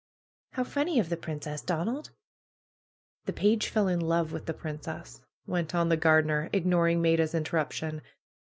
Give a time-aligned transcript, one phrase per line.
[0.53, 2.09] "How funny of the princess, Donald!"
[3.25, 8.01] "The page fell in love with the princess," went on the gardener, ignoring Maida's interruption.